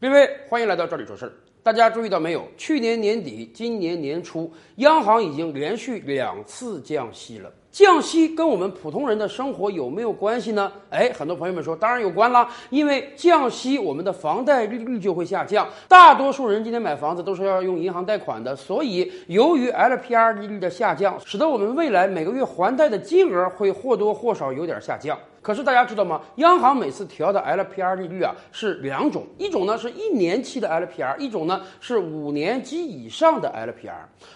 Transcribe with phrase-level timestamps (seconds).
[0.00, 0.37] 因为。
[0.48, 1.32] 欢迎来到这里说事儿。
[1.62, 2.42] 大家注意到没有？
[2.56, 7.52] 去年年底、今年年初，央行已经连续两次降息了。
[7.70, 10.72] 降息跟我们普通人的生活有没有关系呢？
[10.88, 12.48] 哎，很多朋友们说，当然有关啦。
[12.70, 15.68] 因为降息，我们的房贷利率就会下降。
[15.86, 25.18] 大多数人今天买房子都是要用银行贷款的，所以由于 LPR 利率的下降，使得我们未来每个月还贷的金额会或多或少有点下降。
[25.40, 26.20] 可是大家知道吗？
[26.36, 33.92] 央行每次调的 LPR 利率啊是两种，一种呢是一年期的 LPR，一种呢是五年及以上的 LPR。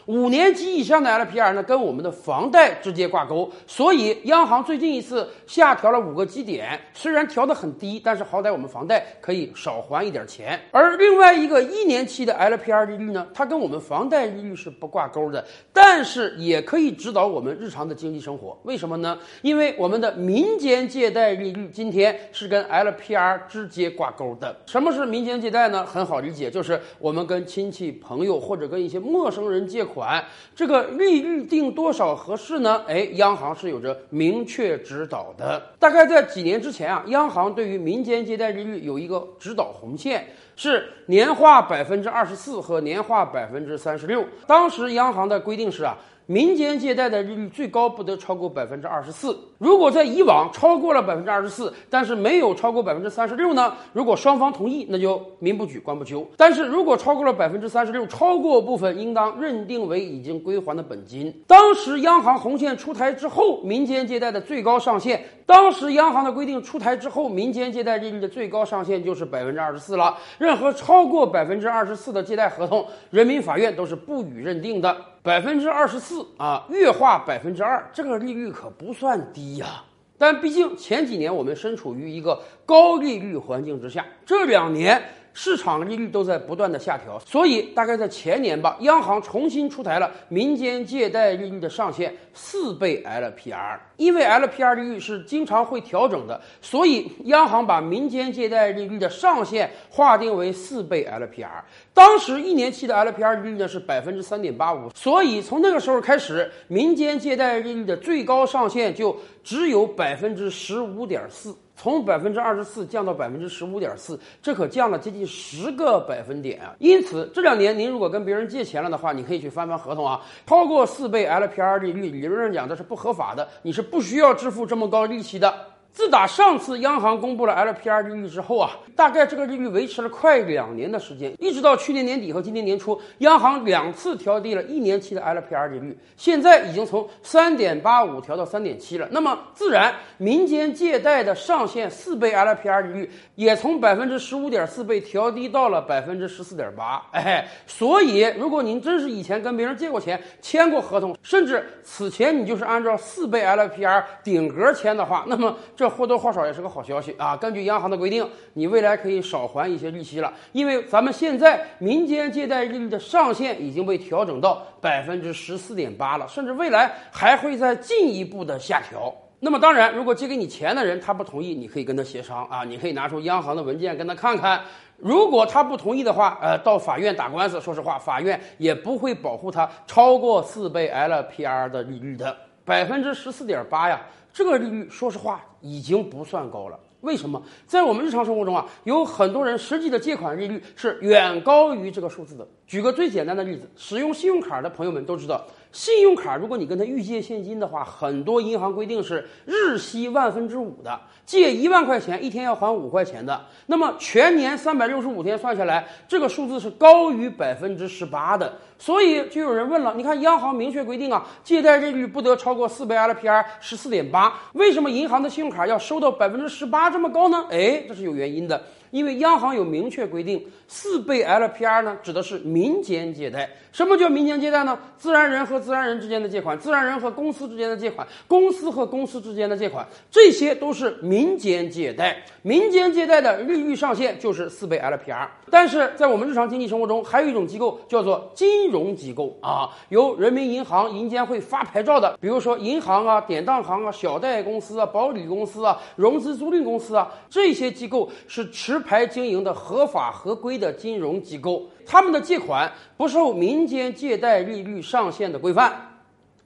[0.06, 10.58] 五年及以上的 LPR 呢跟我们的房贷直接挂钩，所以央行最近一次下调了五个基点，虽然调得很低，但是好歹我们房贷可以少还一点钱。
[10.70, 18.58] 而另外一个一年期的 LPR 利率呢，它跟我们房贷利率是不挂钩的，但是也可以指导我们日常的经济生活。
[18.64, 19.18] 为什么呢？
[19.42, 24.56] 因为我们的民间借贷利率今天是跟 LPR 直接挂钩的。
[24.66, 25.84] 什么是民间借贷呢？
[25.92, 30.24] 很好理解，就是我们跟亲戚朋友或者跟一些陌生人借款，
[30.56, 32.82] 这个利率定多少合适呢？
[32.88, 35.62] 哎，央行是有着明确指导的。
[35.78, 40.26] 大概在几年之前啊，央行对于民间借贷利率有一个指导红线，
[40.56, 44.24] 是年化百分之二十四和年化百分之三十六。
[44.46, 45.98] 当时央行的规定是啊。
[46.26, 49.36] 民间借贷的利率最高不得超过百分之二十四。
[49.58, 53.72] 如果在以往超过了百分之二十四，但是没有超过百分之三十六呢？
[53.92, 56.26] 如果双方同意，那就民不举，官不究。
[56.36, 61.32] 但是如果超过了百分之三十六，超过部分应当认定为已经归还的本金。
[61.46, 70.16] 当时央行红线出台之后，民间借贷的最高上限，当时央行的规定出台之后，民间借贷利率的最高上限就是百分之二十四了。
[70.38, 74.96] 任何超过百分之二十四的借贷合同，人民法院都是不予认定的。
[75.22, 79.84] 百分之二十四啊，月化百分之二，这个利率可不算低呀。
[80.18, 85.02] 但毕竟前几年我们身处于一个高利率环境之下，这两年。
[85.34, 93.78] 市场利率都在不断的下调，所以大概在前年吧，央行重新出台了民间借贷利率的上限四倍 LPR。
[93.96, 101.62] 因为 LPR 利率是经常会调整的，所以央行把民间借贷利率的上限划定为四倍 LPR。
[101.94, 111.54] 当时一年期的 LPR 利率呢是百分之三点八五，所以从那个时候开始，民间借贷利率的最高上限就只有百分之十五点四。
[111.76, 116.74] 从百分之二十四降到百分之十五点四，这可降了接近十个百分点啊！
[116.78, 125.71] 因此这两年您如果跟别人借钱了的话，你可以去翻翻合同啊，超过四倍 LPR 利率，理论上讲这是不合法的，你是不需要支付这么高利息的。
[125.92, 139.06] 自打上次央行公布了 LPR 利率之后啊，大概这个利率维持了快两年的时间，一直到去年年底和今年年初，央行两次调低了一年期的 LPR 利率，现在已经从三点八五调到三点七了。
[139.10, 147.04] 那么自然，民间借贷的上限四倍 LPR 利率也从百分之十五点四倍调低到了百分之十四点八。
[147.12, 155.54] 哎，所以如果您真是以前跟别人借过钱、签过合同，甚至此前你就是按照四倍 LPR 顶格签的话，那么。
[155.82, 157.36] 这或多或少也是个好消息啊！
[157.36, 169.12] 根据央行的规定，你未来可以少还一些利息了，因为咱们现在民间借贷利率的上限已经被调整到百分之十四点八了，甚至未来还会再进一步的下调。
[169.40, 174.60] 那么当然，如果借给你钱的人他不同意，你可以跟他协商啊，你可以拿出央行的文件跟他看看。
[174.98, 184.00] 如果他不同意的话，呃，到法院打官司，说实话，法院也不会保护他超过四倍 LPR 的利率的百分之十四点八呀。
[184.32, 186.78] 这个利率，说实话已经不算高了。
[187.00, 187.42] 为什么？
[187.66, 192.46] 在我们日常生活中啊，有很多人实际的借款利率是远高于这个数字的。
[192.66, 195.44] 举个最简单的例子，使用信用卡的朋友们都知道。
[195.72, 203.46] 信用卡，如果你跟他预借现金的话，很多银行规定是日息万分之五的，借一万块钱一天要还五块钱的。
[203.66, 208.52] 那么全年三百六十五天算下来，这个数字是高于百分之十八的。
[208.78, 217.46] 所以就有人问了，你看央行明确规定啊，借贷利率不得超过四倍 LPR 十四点八，为什么银行的信用卡要收到百分之十八这么高呢？
[217.50, 218.62] 哎，这是有原因的。
[218.92, 223.48] 因为央行有明确规定，四倍 LPR 呢，指的是民间借贷。
[223.72, 224.78] 什么叫民间借贷呢？
[224.98, 232.22] 自然人和自然人之间的借款，自然人和公司之间的借款，公司和公司之间的借款，这些都是民间借贷。
[232.42, 235.26] 民间借贷的利率上限就是四倍 LPR。
[235.50, 248.81] 但是在我们日常经济生活中，还有一种机构叫做金融机构啊，由人民银行、银监会发牌照的，比如说银行啊、典当行啊、小贷公司啊、保理公司啊、融资租赁公司啊，这些机构是持。
[248.82, 255.91] 牌经营的合法合规的金融机构，他们的借款不受民间借贷利率上限的规范，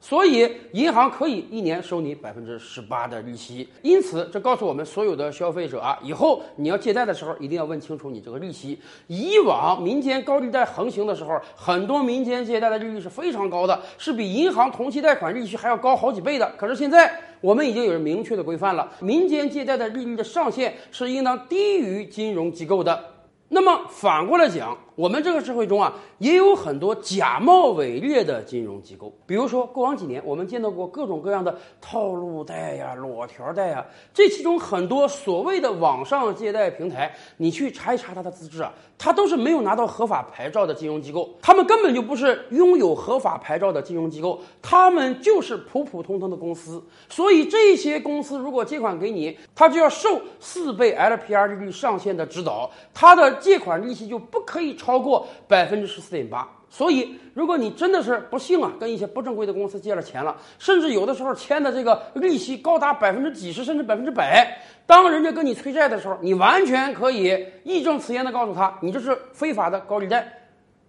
[0.08, 3.68] 所以银行可以一年收你百分之十八的利息。
[3.82, 8.78] 因此，这告诉我们所有的消费者啊，以后你要借贷的时候一定要问清楚你这个利息。
[9.08, 16.48] 以往民间高利贷横行的时候，很多民间借贷的利率是非常高的，是比银行同期贷款利息还要高好几倍的。
[16.56, 23.04] 可是现在，我们已经有了明确的规范了，民间借贷的利率的上限是应当低于金融机构的。
[23.48, 24.78] 那么反过来讲。
[24.96, 29.12] 我们这个社会中啊，也有很多假冒伪劣的金融机构。
[29.26, 33.84] 比如说，过往几年我们见到过各种各样的套路贷呀、裸条贷呀。
[34.14, 46.82] 这其中很多所谓的网上借贷平台，你去查一查它的资质啊，它都是没有拿到合法牌照的金融机构，他们根本就不是拥有合法牌照的金融机构，他们就是普普通通的公司。
[47.10, 54.85] 所以这些公司如果借款给你，他就要受四倍 LPR 利率上限的指导，他的借款利息就不可以超。
[54.86, 64.56] 超过百分之十四点八，所以如果你真的是不幸啊，跟一些不正规的公司借了钱了，甚至有的时候签的这个利息高达百分之几十甚至百分之百，
[64.86, 70.24] 当人家跟你催债的时候，你完全可以义正辞严的告诉他，你这是非法的高利贷，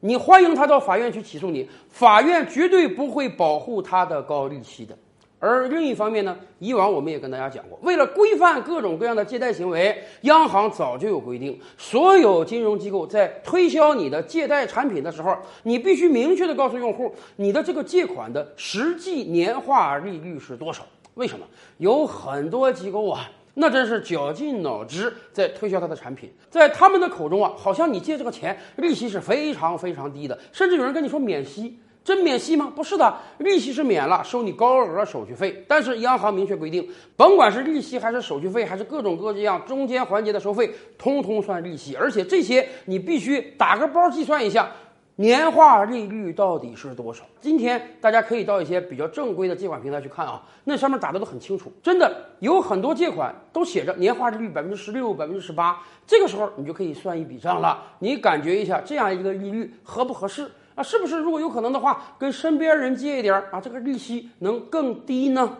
[0.01, 4.95] 你欢迎他到法院去起诉你，法院绝对不会保护他的高利息的。
[5.39, 20.83] 而另一方面呢，以往我们也跟大家讲过，为了规范各种各样的借贷行为，央行早就有规定，所有金融机构在推销你的借贷产品的时候，你必须明确的告诉用户，你的这个借款的实际年化利率是多少。
[21.13, 21.45] 为什么？
[21.77, 31.77] 有很多机构啊，那真是绞尽脑汁在推销他的产品，在他们的口中啊，好像你借这个钱利息是非常非常低的，甚至有人跟你说免息。
[32.07, 32.71] 真免息吗？
[32.73, 35.65] 不是的，利息是免了，收你高额手续费。
[35.67, 36.87] 但是央行明确规定，
[37.17, 41.97] 甭管是利息还是手续费，还是各种各样中间环节的收费，通通算利息。
[41.97, 44.71] 而且这些你必须打个包计算一下，
[45.17, 47.25] 年化利率到底是多少？
[47.41, 55.77] 今天大家可以到一些比较正规的借款平台去看啊，那上面打的都很清楚，真的有很多借款都写着年化利率百分之十六、百分之十八。
[56.05, 60.49] 这个时候你就可以算一笔账了，你感觉一下这样一个利率合不合适？
[60.77, 65.57] 啊，是不是如果有可能的话，跟身边人借一点啊，这个利息能更低呢？